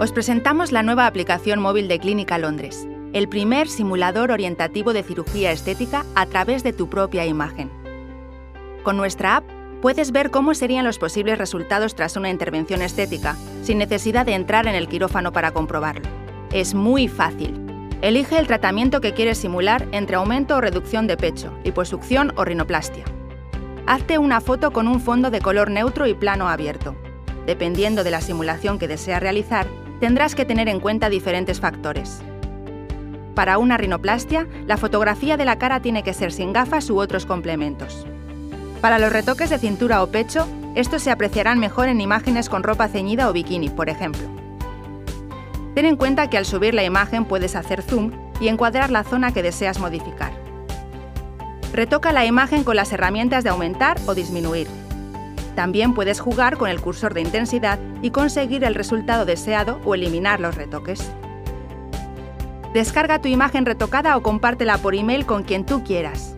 [0.00, 5.50] Os presentamos la nueva aplicación móvil de Clínica Londres, el primer simulador orientativo de cirugía
[5.50, 7.68] estética a través de tu propia imagen.
[8.84, 9.44] Con nuestra app
[9.82, 14.68] puedes ver cómo serían los posibles resultados tras una intervención estética, sin necesidad de entrar
[14.68, 16.08] en el quirófano para comprobarlo.
[16.52, 17.60] Es muy fácil.
[18.00, 23.04] Elige el tratamiento que quieres simular entre aumento o reducción de pecho, liposucción o rinoplastia.
[23.88, 26.94] Hazte una foto con un fondo de color neutro y plano abierto.
[27.46, 29.66] Dependiendo de la simulación que deseas realizar,
[30.00, 32.22] tendrás que tener en cuenta diferentes factores.
[33.34, 37.24] Para una rinoplastia, la fotografía de la cara tiene que ser sin gafas u otros
[37.24, 38.06] complementos.
[38.80, 42.88] Para los retoques de cintura o pecho, estos se apreciarán mejor en imágenes con ropa
[42.88, 44.22] ceñida o bikini, por ejemplo.
[45.74, 49.32] Ten en cuenta que al subir la imagen puedes hacer zoom y encuadrar la zona
[49.32, 50.32] que deseas modificar.
[51.72, 54.66] Retoca la imagen con las herramientas de aumentar o disminuir.
[55.58, 60.38] También puedes jugar con el cursor de intensidad y conseguir el resultado deseado o eliminar
[60.38, 61.10] los retoques.
[62.72, 66.36] Descarga tu imagen retocada o compártela por email con quien tú quieras.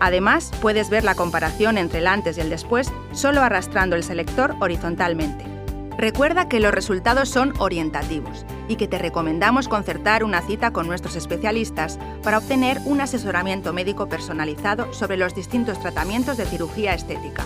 [0.00, 4.56] Además, puedes ver la comparación entre el antes y el después solo arrastrando el selector
[4.58, 5.51] horizontalmente.
[5.98, 11.16] Recuerda que los resultados son orientativos y que te recomendamos concertar una cita con nuestros
[11.16, 17.44] especialistas para obtener un asesoramiento médico personalizado sobre los distintos tratamientos de cirugía estética.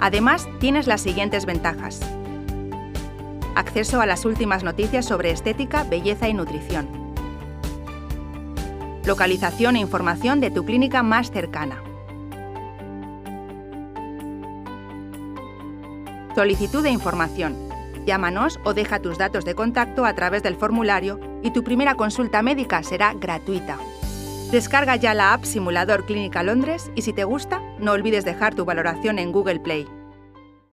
[0.00, 2.00] Además, tienes las siguientes ventajas.
[3.54, 7.04] Acceso a las últimas noticias sobre estética, belleza y nutrición
[9.06, 11.82] localización e información de tu clínica más cercana.
[16.34, 17.63] Solicitud de información.
[18.06, 22.42] Llámanos o deja tus datos de contacto a través del formulario y tu primera consulta
[22.42, 23.78] médica será gratuita.
[24.50, 28.64] Descarga ya la app Simulador Clínica Londres y si te gusta, no olvides dejar tu
[28.64, 29.88] valoración en Google Play.